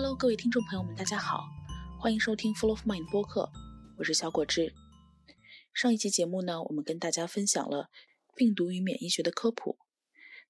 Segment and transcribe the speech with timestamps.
[0.00, 1.48] Hello，各位听众朋友们，大家好，
[1.98, 3.50] 欢迎收听 Full of Mind 播客，
[3.96, 4.72] 我是小果汁。
[5.74, 7.90] 上一期节目呢，我们跟大家分享了
[8.36, 9.76] 病毒与免疫学的科普。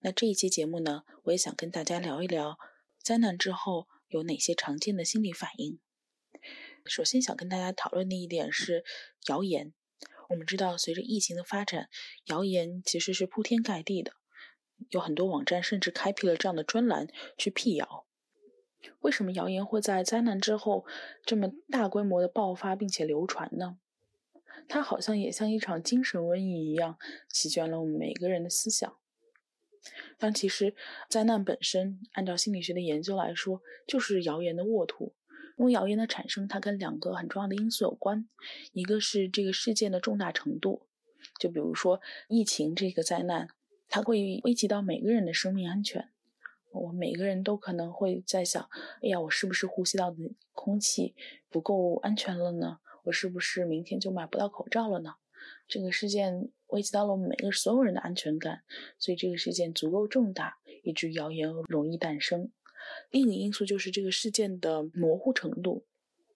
[0.00, 2.58] 那这一期节目呢，我也想跟大家聊一聊
[3.02, 5.80] 灾难之后有哪些常见的心理反应。
[6.84, 8.84] 首先想跟大家讨论的一点是
[9.28, 9.72] 谣言。
[10.28, 11.88] 我们知道，随着疫情的发展，
[12.26, 14.12] 谣言其实是铺天盖地的，
[14.90, 17.08] 有很多网站甚至开辟了这样的专栏
[17.38, 18.04] 去辟谣。
[19.00, 20.86] 为什么谣言会在灾难之后
[21.24, 23.78] 这么大规模的爆发并且流传呢？
[24.68, 28.96] 它好像也像一场精神瘟疫一样，席卷了我们每个人的思想。
[30.18, 30.74] 但其实，
[31.08, 35.14] 灾难本身，按照心理学的研究来说，就是谣言的沃土。
[35.56, 38.28] 因为谣言的产生，它跟两个很重要的因素有关，
[38.72, 40.86] 一个是这个事件的重大程度，
[41.38, 43.48] 就比如说疫情这个灾难，
[43.88, 46.10] 它会危及到每个人的生命安全。
[46.72, 48.68] 我每个人都可能会在想：
[49.02, 50.16] 哎呀，我是不是呼吸到的
[50.52, 51.14] 空气
[51.48, 52.80] 不够安全了呢？
[53.04, 55.14] 我是不是明天就买不到口罩了呢？
[55.66, 58.62] 这个事件危及到了我们每个所有人的安全感，
[58.98, 62.50] 所以这个事件足够重大，以至于谣言容易诞生。
[63.10, 65.86] 另一个因素就是这个事件的模糊程度，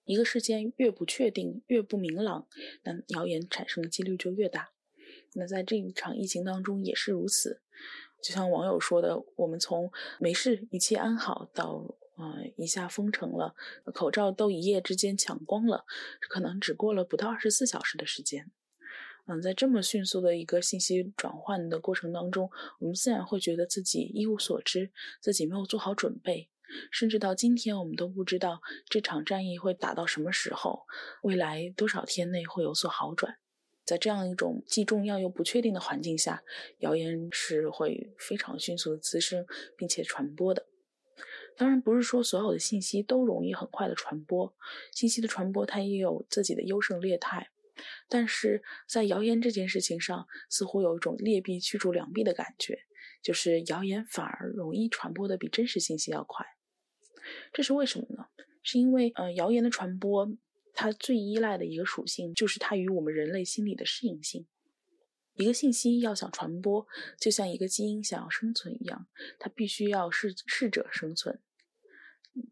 [0.05, 2.47] 一个事件越不确定、越不明朗，
[2.83, 4.71] 那谣言产生的几率就越大。
[5.33, 7.61] 那在这一场疫情当中也是如此。
[8.23, 13.53] 就像网友说的，我们从没事、一切安好到啊一下封城了，
[13.93, 15.83] 口罩都一夜之间抢光了，
[16.29, 18.49] 可能只过了不到二十四小时的时间。
[19.25, 26.49] 嗯，在这么迅速的一个信息转换的过程当中，我们自然会觉得自己一无所知，自己没有做好准备，
[26.91, 30.85] 甚至到今天我们都不知道这场战役会打到什么时候，
[31.21, 33.37] 未来多少天内会有所好转。
[33.85, 36.43] 在这样一种既重要又不确定的环境下，
[36.79, 39.45] 谣言是会非常迅速的滋生，
[39.77, 40.67] 并且传播的。
[41.55, 44.55] 当然，不是说所有的信息都容易很快的传播，
[44.91, 47.49] 信息的传播它也有自己的优胜劣汰。
[48.07, 52.85] 但是在谣言这件事情上，似乎有一种劣币驱逐良币的感觉，
[53.21, 56.45] 就是谣言反而容易传播的比真实信息要快。
[57.51, 58.25] 这是为什么呢？
[58.63, 60.31] 是因为呃，谣言的传播。
[60.73, 64.47] 它最依赖的一个属性就是它与我们人类心理的适应性。
[65.35, 66.85] 一个信息要想传播，
[67.19, 69.07] 就像一个基因想要生存一样，
[69.39, 71.39] 它必须要适适者生存。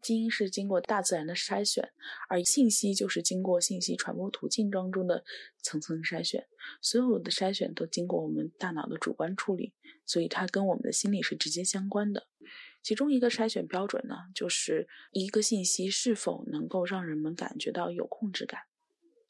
[0.00, 1.92] 基因是经过大自然的筛选，
[2.28, 5.24] 而信息就是经过信息传播途径当中的
[5.60, 6.46] 层层筛选。
[6.80, 9.74] 所有的筛选都经过我们大脑的主观处理，
[10.06, 12.28] 所以它跟我们的心理是直接相关的。
[12.82, 18.62] 其中一个筛选标准呢，就是一个信息是否能够让人们感觉到有控制感。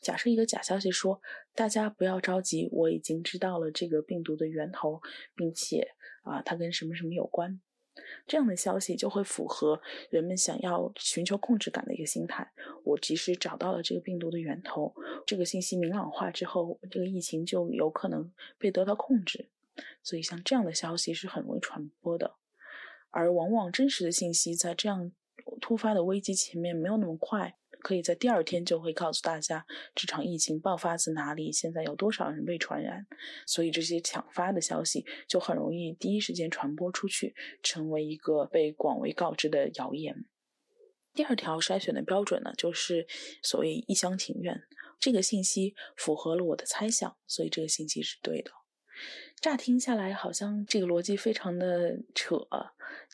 [0.01, 1.21] 假设一个假消息说
[1.55, 5.01] ：“大家不要着急，我已经知道了这个病毒的源头，
[5.37, 7.61] 并且啊，它跟什么什么有关。”
[8.27, 12.51] 这样的消息就会符合人们想要寻求控制感的一个心态。
[12.85, 14.95] 我及时找到了这个病毒的源头，
[15.27, 19.51] 这个信息明朗化之后，这个疫情就有可能被得到控制。
[20.03, 22.35] 所以，像这样的消息是很容易传播的。
[23.13, 25.13] 而往往真实的信息在这样
[25.61, 33.07] 突发的危机前面没有那么快，可以在第二天就会告诉大家这场疫情爆发自哪里，现在有多少人被传染，
[33.47, 40.25] 所以这些抢发的消息就很容易第一时间传播出去，成为一个被广为告知的谣言。
[41.15, 43.07] 第二条筛选的标准呢，就是
[43.43, 44.63] 所谓一厢情愿，
[44.99, 48.51] 这个信息符合了我的猜想，所以这个信息是对的。
[49.41, 52.37] 乍听下来，好像这个逻辑非常的扯，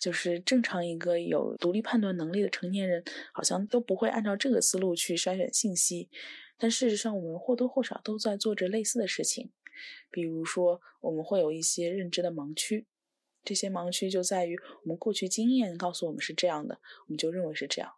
[0.01, 6.09] 就是正常一个有独立判断能力的成年人，好像都不会按照这个思路去筛选信息。
[6.57, 9.53] 但事实上，我们或多或少都在做着类似的事情。
[10.11, 12.87] 比如说，我们会有一些认知的盲区，
[13.45, 17.93] 这些盲区就在于我们过去经验告诉我们是这样的，我们就认为是这样。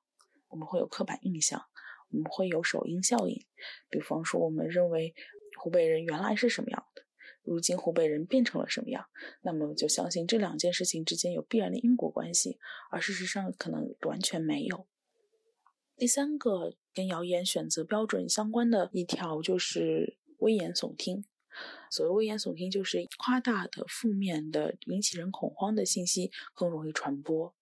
[0.48, 1.62] 我们会有刻板印象，
[2.10, 3.47] 我们会有首因效应。
[3.88, 5.14] 比方说，我们认为
[5.58, 7.02] 湖北人原来是什么样的。
[7.52, 9.06] 如今湖北人变成了什么样？
[9.42, 12.58] 那么就相信这两件事情之间有必然的因果关系，
[12.92, 14.86] 而事实上可能完全没有。
[15.97, 21.24] 第三个跟谣言选择标准相关的一条就是危言耸听。
[21.91, 27.53] 所谓危言耸听，就是夸大的、负面的、引起人恐慌的信息更容易传播。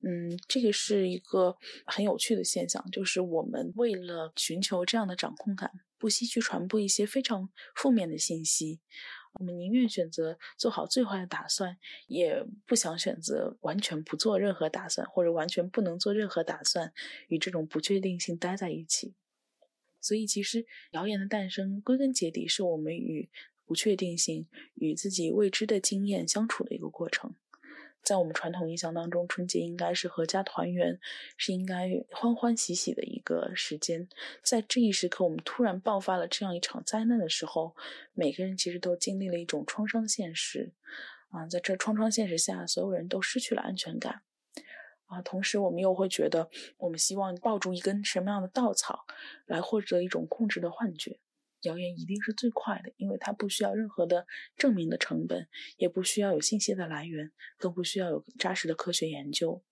[0.00, 1.56] 嗯，这个是一个
[1.86, 5.70] 很有趣的现象，就是我们为了寻求这样的掌控感。
[5.96, 8.80] 不惜去传播一些非常负面的信息，
[9.34, 11.78] 我们宁愿选择做好最坏的打算，
[12.08, 16.92] 也不想选择完全不做任何打算，或者完全不能做任何打算，
[17.28, 19.14] 与这种不确定性待在一起。
[19.98, 23.30] 所以，其实谣言的诞生，归根结底是我们与
[23.64, 27.34] 不确定性、与自己未知的经验相处的一个过程。
[28.04, 31.00] 在我们传统印象当中，春节应该是阖家团圆，
[31.38, 34.08] 是应该欢欢喜喜的一个时间。
[34.42, 37.74] 在这一时刻，我们突然爆发了这样一场灾难的时候，
[38.12, 40.72] 每个人其实都经历了一种创伤现实。
[41.30, 44.20] 啊，在这创伤现实下，所有人都失去了安全感。
[45.06, 46.48] 啊，同时我们又会觉得，
[46.78, 49.06] 我们希望抱住一根什么样的稻草，
[49.46, 51.18] 来获得一种控制的幻觉。
[51.64, 54.26] 谣言一定是最快的，因为它不需要任何的
[54.56, 59.62] 证明的成本，也不需要有信息的来源，更不需要有扎实的科学研究。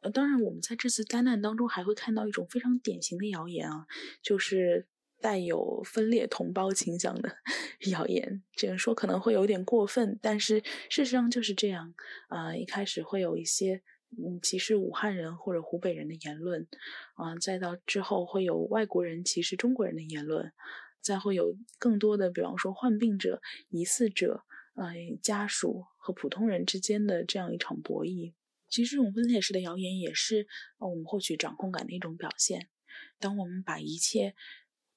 [0.00, 3.86] 呃，当然，我们在这次灾难当中还会看到一种非常典型的谣言啊，
[4.20, 4.88] 就是
[5.20, 7.36] 带有分裂同胞倾向的
[7.92, 8.42] 谣言。
[8.56, 10.58] 这样说可能会有点过分，但是
[10.90, 11.94] 事实上就是这样。
[12.26, 13.80] 啊，一开始会有一些
[14.10, 16.66] 嗯歧视武汉人或者湖北人的言论，
[17.14, 20.52] 啊，再到之后会有外国人歧视中国人的言论。
[21.02, 24.44] 再会有更多的，比方说患病者、疑似者、
[24.74, 28.32] 呃家属和普通人之间的这样一场博弈。
[28.68, 30.46] 其实这种分裂式的谣言也是
[30.78, 32.70] 我们获取掌控感的一种表现。
[33.18, 34.34] 当我们把一切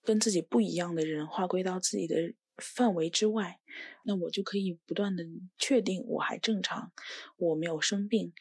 [0.03, 3.59] 跟自己不一样的人划归到自己的范围之外，
[4.05, 5.25] 那我就可以不断的
[5.57, 6.93] 确定我还正常，
[7.35, 8.31] 我没有生病。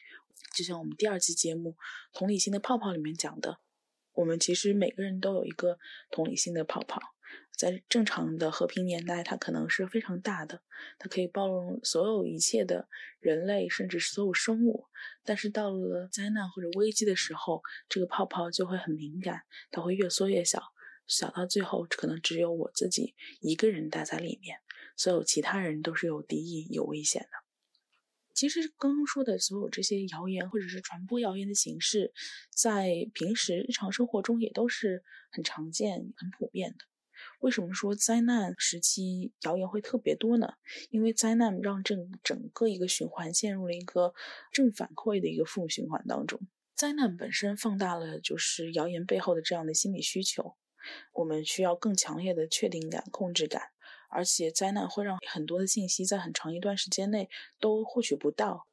[0.55, 1.71] 就像我们第二期节目
[2.13, 3.59] 《同理心的泡泡》里面讲的，
[4.13, 5.77] 我们其实每个人都有一个
[6.11, 7.01] 同理心的泡泡。
[7.57, 10.61] 在正常的和平年代，它可能是非常大的，
[10.99, 12.89] 它可以包容所有一切的
[13.19, 14.87] 人类，甚至是所有生物。
[15.23, 20.61] 但是到了灾难或者危机的时候，这个泡泡就会很敏感，它会越缩越小，
[21.07, 24.59] 小到最后可能只有我自己一个人待在里面，
[24.97, 27.29] 所有其他人都是有敌意、有危险的。
[28.33, 32.13] 其实刚刚说的所有这些谣言或者是传播谣言的形式，
[32.53, 36.85] 在平时日常生活中也都是很常见、很普遍的。
[37.39, 40.53] 为什么说灾难时期谣言会特别多呢？
[40.89, 44.13] 因为灾难让整整个一个循环陷入了一个
[44.51, 46.39] 正反馈的一个负循环当中。
[46.73, 50.55] 灾难本身放大了就是谣言背后的这样的心理需求，
[51.13, 53.61] 我们需要更强烈的确定感、控制感，
[54.09, 57.29] 而且灾难会让很多的信息在很长一段时间内
[57.59, 58.67] 都获取不到，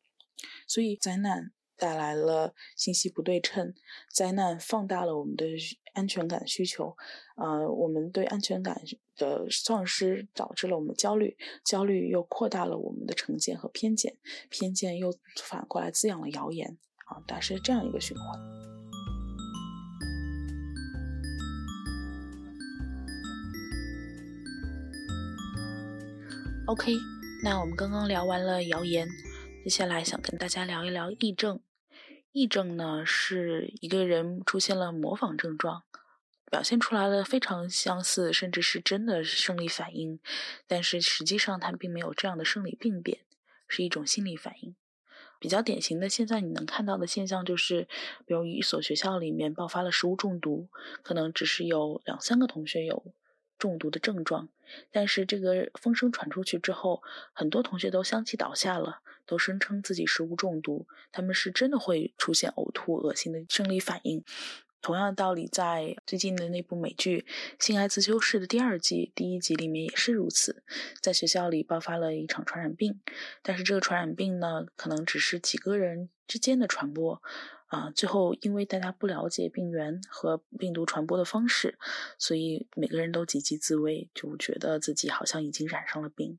[0.66, 1.52] 所以灾难。
[1.76, 3.74] 带来了信息不对称，
[4.12, 5.46] 灾难放大了我们的
[5.94, 6.96] 安全感需求，
[7.36, 8.80] 呃，我们对安全感
[9.16, 14.16] 的丧失导致了我们焦虑，焦虑又扩大了我们的成见和偏见，
[14.48, 18.38] 偏见又反过来滋养了谣言，啊，大是这样一个循环。
[26.68, 26.92] OK，
[27.42, 29.06] 那我们刚刚聊完了谣言，
[29.62, 31.60] 接下来想跟大家聊一聊癔症。
[32.32, 35.84] 癔症呢，是一个人出现了模仿症状，
[36.50, 40.18] 表现出来了非常相似，甚至是真的生理反应，
[40.66, 43.20] 但是实际上它并没有这样的生理病变，
[43.68, 44.74] 是一种心理反应。
[45.38, 47.86] 比较典型的，现在你能看到的现象就是，
[48.26, 50.68] 比如一所学校里面爆发了食物中毒，
[51.04, 53.14] 可能只是有两三个同学有。
[53.62, 54.48] 中毒的症状，
[54.90, 57.00] 但是这个风声传出去之后，
[57.32, 64.24] 很多同学都相继倒下了，都声称自己食物中毒，他们是真的会出现呕吐、恶心的生理反应。
[64.80, 67.24] 同样的道理，在最近的那部美剧
[67.64, 70.64] 《性爱自修室》的第二季第一集里面也是如此，
[71.00, 73.00] 在学校里爆发了一场传染病，
[73.42, 77.22] 但是这个传染病呢，可能只是几个人之间的传播。
[77.72, 81.78] 啊，最后因为大家不了解病源和病毒传播的方式，
[82.18, 86.38] 所以每个人都积极自危，就觉得自己好像已经染上了病。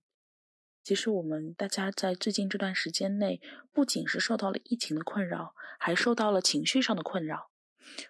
[0.84, 7.50] 其实我们大家在最近这段时间内，不仅是受到了疫情的困扰，还受到了情绪上的困扰。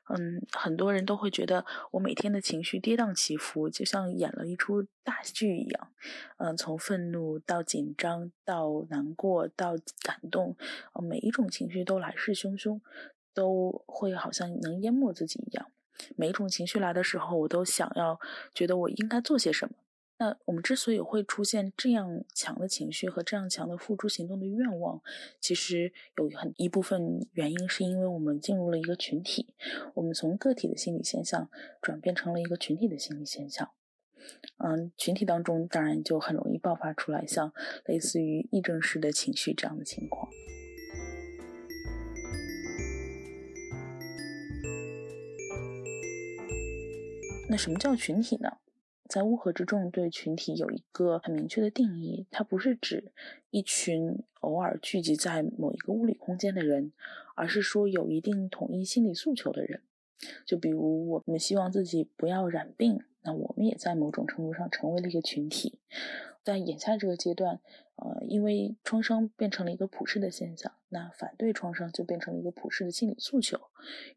[0.10, 5.92] 嗯，很多人都会觉得我每天的情绪跌宕起伏，就像演了一出大剧一样。
[6.38, 10.56] 嗯，从愤怒到紧张，到难过，到感动，
[11.01, 12.80] 每一种情绪都来势汹汹，
[13.34, 15.68] 都会好像能淹没自己一样。
[16.15, 18.20] 每一种情绪来的时候，我都想要
[18.53, 19.75] 觉得我应该做些什么。
[20.20, 25.01] 那我们之所以会出现这样强的情绪和这样强的付诸行动的愿望，
[25.41, 29.53] 其实有很一部分原因是因为我们进入了一个群体，
[29.96, 31.50] 我们从个体的心理现象
[31.82, 33.72] 转变成了一个群体的心理现象。
[34.58, 37.51] 嗯，群体当中当然就很容易爆发出来像
[37.86, 40.32] 类似于癔症式的情绪这样的情况。
[47.50, 48.50] 那什么叫群体呢？
[49.07, 53.12] 在乌合之众对群体有一个很明确的定义，它不是指
[53.50, 56.93] 一群偶尔聚集在某一个物理空间的人，
[57.36, 59.81] 而是说有一定统一心理诉求的人。
[60.45, 65.79] 就比如我们希望自己不要染病，那我们也在某种程度上成为了一个群体。
[66.41, 67.60] 在眼下这个阶段，
[67.95, 73.60] 呃，因为创伤变成了一个普世的现象，那反对创伤就变成了一个普世的心理诉求，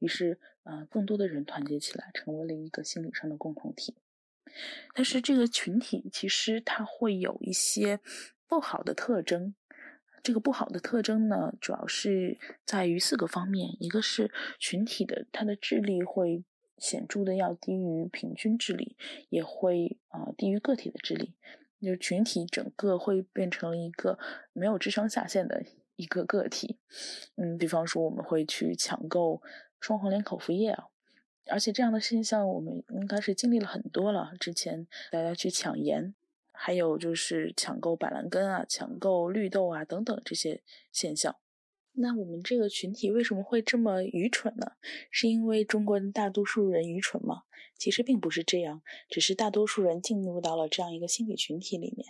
[0.00, 3.94] 于是，呃，更多的人团结起来，成为了一个心理上的共同体。
[4.94, 8.00] 但是这个群体其实它会有一些
[8.46, 9.54] 不好的特征，
[10.22, 16.44] 这个不好的特征呢，主要是在于四个方面，一个是群体的它的智力会
[16.78, 18.96] 显著的要低于平均智力，
[19.28, 21.34] 也会啊低于个体的智力。
[21.78, 24.18] 就群体整个会变成一个
[24.52, 25.62] 没有智商下限的
[25.94, 26.78] 一个个体，
[27.36, 29.40] 嗯，比方说我们会去抢购
[29.78, 30.86] 双黄连口服液啊，
[31.48, 34.32] 而且这样的现象我们应该是经历了很多了。
[34.38, 36.14] 之前大家去抢盐，
[36.52, 40.62] 还有就是抢购板蓝根啊、抢购绿豆啊等等这些
[40.92, 41.36] 现象。
[41.98, 44.72] 那我们这个群体为什么会这么愚蠢呢？
[45.10, 47.44] 是因为中国的大多数人愚蠢吗？
[47.78, 52.06] 其实并不是这样，只是大多数人进入到了这样一个心理群体里面。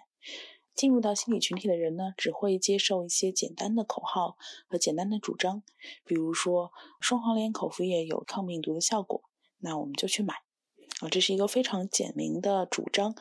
[0.76, 4.36] 进入到心理群体的人呢，只会接受一些简单的口号
[4.68, 5.62] 和简单的主张，
[6.04, 9.22] 比如说双黄连口服液有抗病毒的效果，
[9.58, 10.34] 那我们就去买。
[11.00, 13.14] 啊，这是一个非常简明的主张，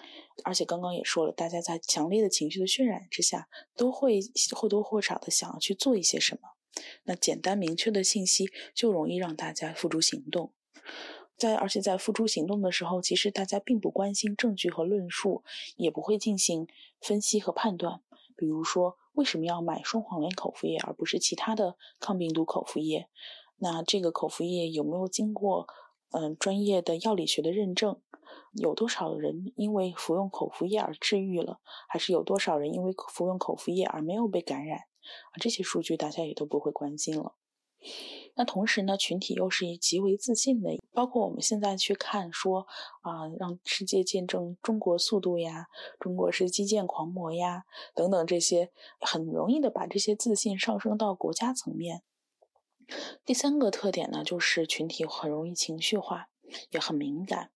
[0.45, 4.19] 而且刚刚也说了，大家在强烈的情绪的渲染之下，都会
[4.55, 6.49] 或多或少的想要去做一些什么。
[7.03, 10.53] 那简单明确的信息就容易让大家付诸行动，
[11.37, 15.43] 在而且在付诸行动的时候，其实大家并不关心证据和论述，
[15.75, 16.67] 也不会进行
[17.01, 18.01] 分析和判断。
[18.37, 23.07] 比如说，为什么要买双黄连口服液而不是其他的抗病毒口服液？
[23.57, 25.67] 那这个口服液有没有经过
[26.11, 28.01] 嗯专业的药理学的认证？
[28.53, 31.59] 有多少人因为服用口服液而治愈了？
[31.87, 34.79] 还是有多少人因为服用口服液而没有被感染？
[34.79, 37.35] 啊，这些数据大家也都不会关心了。
[38.35, 42.67] 那同时呢，群体又是以极为自信的，包括我们现在去看说
[43.01, 45.67] 啊，让世界见证中国速度呀，
[45.99, 47.63] 中国是基建狂魔呀，
[47.93, 52.03] 等等这些，很容易的把这些自信上升到国家层面。
[53.23, 56.27] 第三个特点呢，就是群体很容易情绪化，
[56.69, 57.51] 也很敏感。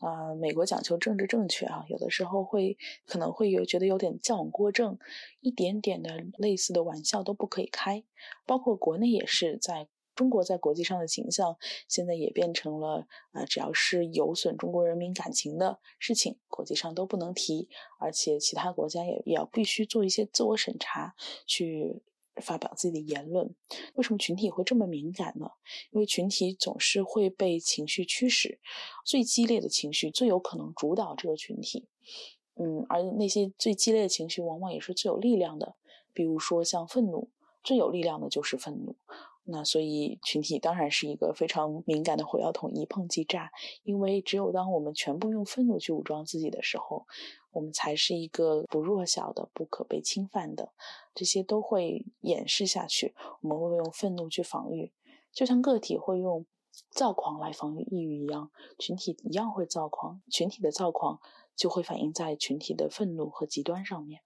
[0.00, 4.98] 啊，美国讲求政治正确啊，有的时候会可能会有觉得有点矫枉过正，
[5.40, 8.04] 一点点的类似的玩笑都不可以开。
[8.46, 9.88] 包括国内也是，在
[10.20, 11.56] 中国在国际上的形象，
[11.88, 21.14] 现在也变成了啊，只要是有损中国人民感情的事情，国际上都不能提，而且其他国家也也要必须做一些自我审查
[21.46, 22.02] 去。
[22.36, 23.54] 发表自己的言论，
[23.94, 25.50] 为什么群体会这么敏感呢？
[25.90, 28.58] 因为群体总是会被情绪驱使，
[29.04, 31.86] 最激烈的情绪最有可能主导这个群体。
[32.54, 35.74] 嗯，而那些最激烈的情绪往往也是最有力量的，
[36.14, 37.28] 比如说像愤怒，
[37.62, 38.96] 最有力量的就是愤怒。
[39.52, 43.50] 那所以群体当然是一个非常敏感的火药桶，一碰即炸。
[43.82, 47.06] 因为只有当我们全部用愤怒去武装自己的时候，
[47.50, 50.72] 我们才是一个不弱小的、不可被侵犯的。
[51.14, 54.92] 这些都会掩饰下去，我们会用愤怒去防御，
[55.32, 56.46] 就像个体会用
[56.90, 60.22] 躁狂来防御抑郁一样，群体一样会躁狂。
[60.30, 61.20] 群体的躁狂
[61.56, 64.20] 就会反映在群体的愤怒和极端上面。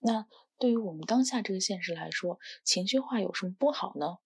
[0.00, 0.26] 那。
[0.60, 4.18] 对于我们当下这个现实来说，情绪化有什么不好呢？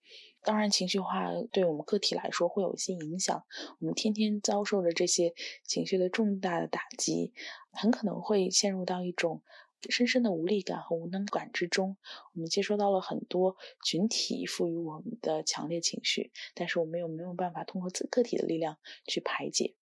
[0.43, 3.45] 当然，情绪化对我们个体来说会有一些影响。
[3.79, 5.33] 我们天天遭受着这些
[5.65, 7.33] 情绪的重大的打击，
[7.71, 9.43] 很可能会陷入到一种
[9.89, 11.97] 深深的无力感和无能感之中。
[12.35, 18.77] 我们接收到了很多群体赋予我们的强烈情绪，但是我们又没有办法通过自个体的力量
[19.07, 19.77] 去排解。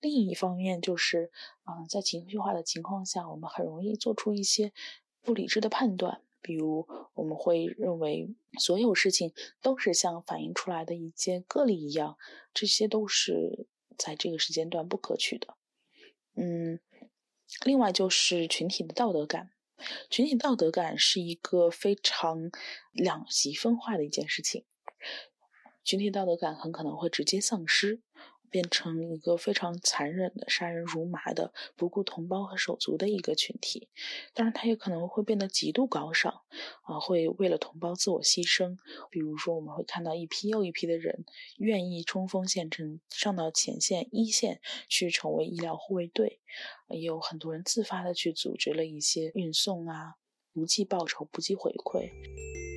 [0.00, 1.30] 另一方面，就是
[1.64, 4.72] 嗯，在情绪化的情况下，我们很容易做出一些。
[5.22, 12.18] 不理智的判断，比如我们会认为所有事情都是像反映出来的一件个例一样，
[12.52, 15.54] 这些都是在这个时间段不可取的。
[16.34, 16.80] 嗯，
[17.64, 19.50] 另外就是群体的道德感，
[20.10, 22.50] 群体道德感是一个非常
[22.92, 24.64] 两极分化的一件事情，
[25.84, 28.00] 群体道德感很可能会直接丧失。
[28.52, 33.88] 变成一个非常残忍的、杀人如麻的、不顾同胞和手足的一个群体。
[34.34, 36.42] 当然，他也可能会变得极度高尚，
[36.82, 38.76] 啊，会为了同胞自我牺牲。
[39.10, 41.24] 比如说，我们会看到一批又一批的人
[41.56, 46.40] 愿意冲锋陷阵，上到前线一线去成为医疗护卫队，
[46.90, 50.16] 也有很多人自发的去组织了一些运送啊，
[50.52, 52.71] 不计报酬，不计回馈。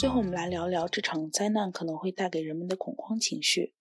[0.00, 3.74] 最后，我们来聊聊这场灾难可能会带给人们的恐慌情绪。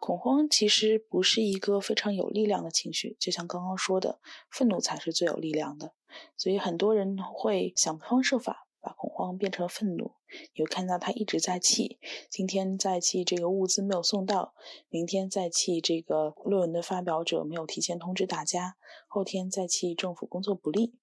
[0.00, 4.18] 恐慌其实不是一个非常有力量的情绪，就像刚刚说的，
[4.50, 5.94] 愤怒才是最有力量的。
[6.36, 10.14] 所以很多人会想方设法把恐慌变成愤怒。
[10.56, 14.54] 你会看到他一直在气，今天在气这个物资没有送到，
[14.88, 18.74] 明天在气这个论文的发表者没有提前通知大家，
[19.06, 20.96] 后天在气政府工作不力。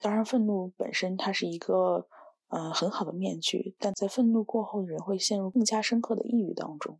[0.00, 2.08] 当然，愤怒本身它是一个
[2.48, 6.98] 呃很好的面具，但在愤怒过后，人会陷入更加深刻的抑郁当中。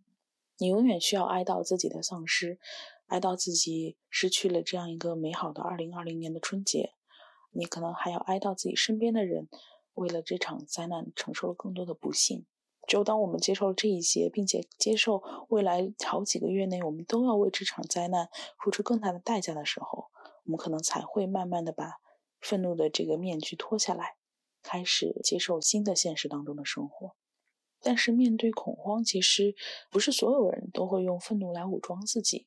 [0.58, 2.58] 你永远需要哀悼自己的丧失，
[3.06, 6.94] 哀悼自己失去了这样一个美好的2020年的春节。
[7.50, 9.48] 你可能还要哀悼自己身边的人，
[9.94, 12.44] 为了这场灾难承受了更多的不幸。
[12.86, 18.28] 只有当我们接受了这一些，并且接受未来好几个月内我们都要为这场灾难
[18.62, 20.10] 付出更大的代价的时候，
[20.44, 21.94] 我们可能才会慢慢的把
[22.40, 24.17] 愤怒的这个面具脱下来，
[24.68, 27.12] 开始接受新的现实当中的生活。
[27.80, 29.54] 但是面对恐慌，其实
[29.90, 32.46] 不是所有人都会用愤怒来武装自己，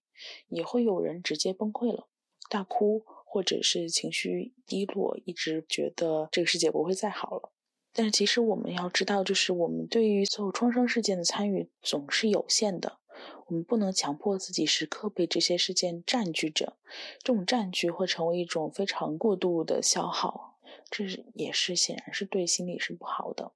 [0.49, 2.07] 也会有人直接崩溃了，
[2.47, 7.51] 大哭，或者是情绪低落，一直觉得这个世界不会再好了。
[7.93, 12.99] 但是其实我们要知道，就是我们对于所有创伤事件的参与总是有限的，
[13.47, 16.77] 我们不能强迫自己时刻被这些事件占据着，
[17.23, 20.50] 这种占据会成为一种非常过度的消耗，
[20.91, 23.53] 这也是显然是对心理是不好的。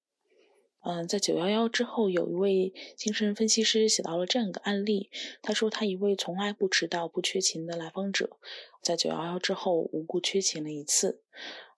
[0.87, 5.09] 嗯，在九幺幺之后，有一位精神分析师写到了这样一个案例。
[5.41, 8.37] 他说，他一位从来不迟到、不缺勤的来访者，
[8.83, 11.23] 在九幺幺之后无故缺勤了一次。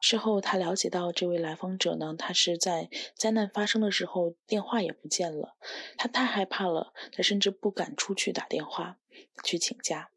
[0.01, 5.55] 事后，他了解到这位来访者呢，他是在灾难发生的时候电话也不见了，
[5.97, 8.99] 他太害怕了，他甚至不敢出去打电话
[9.41, 10.11] 去请假。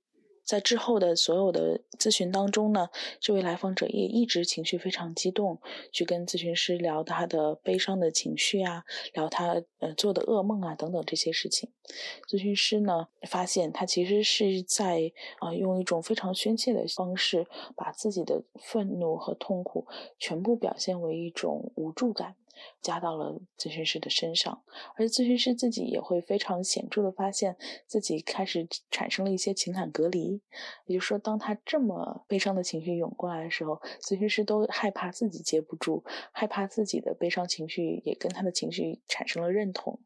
[0.51, 2.89] 在之后的所有的咨询当中呢，
[3.21, 5.61] 这位来访者也一直情绪非常激动，
[5.93, 8.83] 去跟咨询师聊他的悲伤的情绪啊，
[9.15, 11.71] 聊他呃做的噩梦啊等等这些事情。
[12.29, 19.87] 咨询师呢发现他其实是在啊用一种非常宣泄的方式，把自己的愤怒和痛苦
[20.19, 22.35] 全部表现为一种无助感。
[22.81, 24.63] 加到了咨询师的身上，
[24.97, 30.41] 而咨询师自己也会非常显著的发现自己开始产生了一些情感隔离。
[30.87, 39.99] 也就是说，当他这么悲伤的情绪涌过来的时候，咨询师都害怕自己接不住，害怕自己的悲伤情绪也跟他的情绪产生了认同，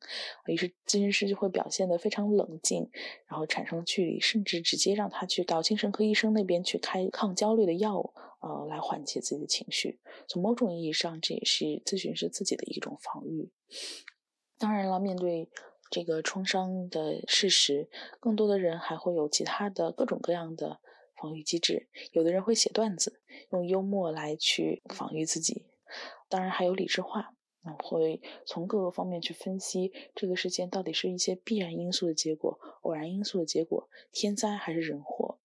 [0.46, 2.90] 于是咨询师就会表现得非常冷静，
[3.26, 8.12] 然后产生距离，甚至直接让他去到精神科医生那边去开抗焦虑的药物。
[8.44, 9.98] 呃，来缓解自己的情绪。
[10.28, 13.50] 从某种意义上，这也是咨询师自己的一种防御。
[14.58, 15.48] 当然了，面对
[15.90, 17.88] 这个创伤的事实，
[18.20, 20.78] 更多的人还会有其他的各种各样的
[21.16, 21.88] 防御机制。
[22.12, 25.64] 有的人会写段子，用幽默来去防御自己。
[26.28, 27.34] 当然，还有理智化，
[27.82, 35.38] 会从各个方面去分析这个事件到底是一些必然因素的结果、偶然因素的结果、天灾还是人祸。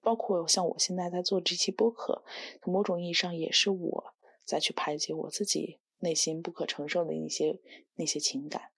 [0.00, 2.24] 包括像我现在在做这期播客，
[2.64, 7.60] 某种意义上也是我在去排解我自己内心不可承受的那些
[7.96, 8.70] 那些情感。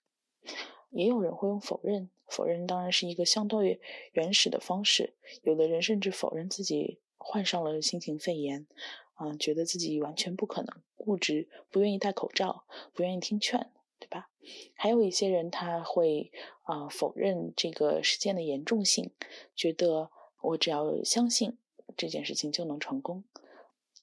[0.91, 3.81] 也有人会用否认，否认当然是一个相对
[4.13, 5.15] 原始的方式。
[5.43, 8.67] 有的人甚至否认自己患上了新型肺炎，
[9.15, 14.31] 啊，觉得自己完全不可能，固执，不愿意戴口罩，不愿意听劝，对吧？
[14.75, 16.33] 还有一些人他会
[16.63, 19.13] 啊否认这个事件的严重性，
[19.55, 20.11] 觉得。
[20.41, 21.57] 我只要相信
[21.97, 23.25] 这件事情就能成功，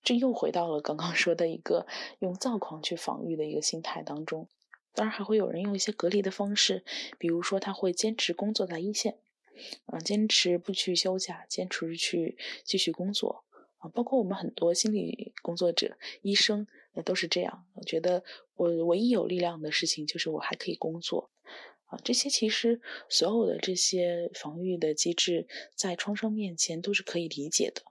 [0.03, 1.87] 这又回到了刚刚说的一个
[2.19, 4.47] 用躁狂去防御的一个心态当中。
[4.93, 6.83] 当然，还会有人用一些隔离的方式，
[7.17, 9.17] 比如说他会坚持工作在一线，
[9.87, 13.43] 啊，坚持不去休假，坚持去继续工作
[13.79, 13.89] 啊。
[13.89, 17.65] 包括我们很多心理工作者、医生也都是这样。
[17.73, 18.23] 我觉得
[18.55, 21.29] 我唯一有力量的事情就是我还可以工作。
[22.03, 27.81] 这些其实所有的这些防御的机制，在创伤面前都是可以理解的，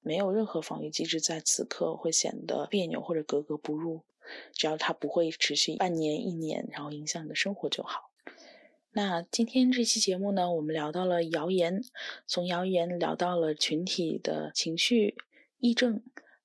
[0.00, 4.02] 没有任何防御机制在此刻会显得别扭或者格格不入，
[4.52, 8.10] 只要它不会持续半年、一年，然后影响你的生活就好。
[8.92, 11.82] 那今天这期节目呢，我们聊到了谣言，
[12.26, 15.14] 从谣言聊到了群体的情绪
[15.58, 16.02] 议症，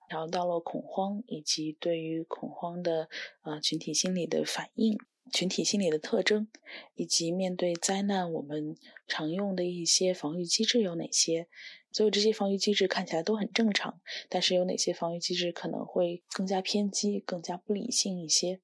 [0.09, 3.07] 聊到了恐慌以及对于恐慌的
[3.41, 4.99] 呃群体心理的反应。
[5.31, 6.47] 群体心理的特征，
[6.95, 8.75] 以及面对灾难我们
[9.07, 11.47] 常用的一些防御机制有哪些？
[11.91, 18.59] 所有这些防御机制看起来都很正常，但是有哪些防御机制可能会更加偏激、更加不理性一些？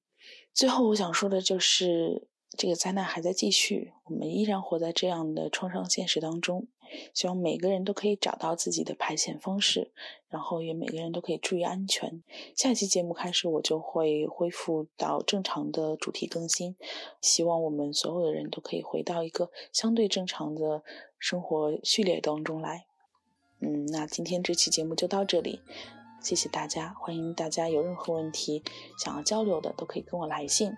[0.52, 6.66] 最后我想说的就是，这个灾难还在继续，我们依然活在这样的创伤现实当中。
[7.14, 9.92] 希望每个人都可以找到自己的排遣方式，
[10.28, 12.20] 然后也每个人都可以注意安全。
[12.56, 16.74] 下期节目开始，我就会恢复到正常的主题更新。
[17.20, 20.82] 希望我们所有的人都可以回到一个相对正常的
[21.16, 22.86] 生活序列当中来。
[23.60, 25.60] 嗯，那今天这期节目就到这里。
[26.20, 28.64] 谢谢大家，欢迎大家有任何问题
[28.98, 30.72] 想要交流的，都可以跟我来信。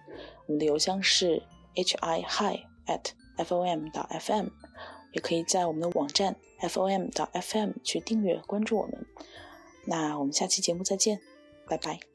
[0.46, 1.42] 我们的邮箱是
[1.74, 4.46] h i hi at f o m 到 f m，
[5.12, 9.06] 也可以在我们的网站 f o m 到 f m 去订阅关注我们。
[9.86, 11.20] 那我们下期节目再见，
[11.66, 12.11] 拜拜。